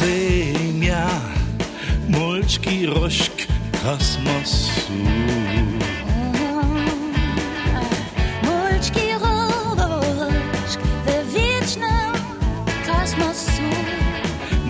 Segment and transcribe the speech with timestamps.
[0.00, 1.08] Ziemia,
[2.08, 3.46] Molczki rośk
[3.84, 4.92] kosmosu.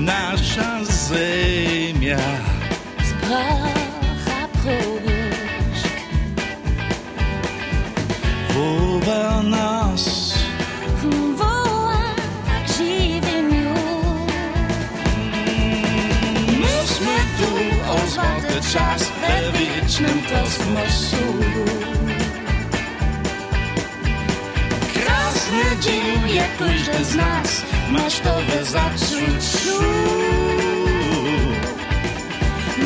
[0.01, 2.19] Nasza Ziemia
[3.05, 3.80] Sprawa
[20.01, 21.17] wiecznym kosmosu.
[24.95, 29.83] Krasny dzień, jak każdy z nas, masz to we zaczuciu.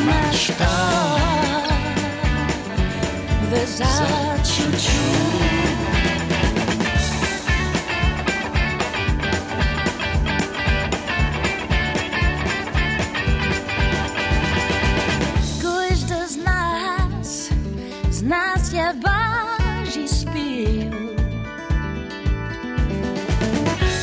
[0.05, 1.15] Masz to
[3.51, 5.05] w zaczuciu
[18.93, 20.91] barge espio.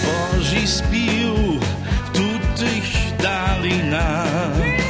[0.05, 1.61] Barge espio,
[2.13, 4.83] tut dich tu nach.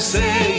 [0.00, 0.49] Say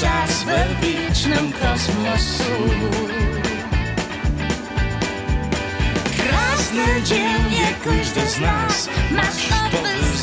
[0.00, 2.52] czas we wiecznym kosmosu.
[6.16, 10.16] Krasny dzień, jak każdy z nas, masz to w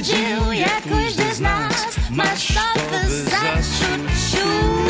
[0.00, 0.82] Wydzielił jak
[1.34, 4.84] z nas Marszowy zaśród siół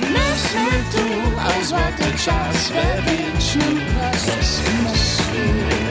[0.00, 1.04] Myślę tu
[1.40, 5.89] o złoty czas We wiecznym procesie.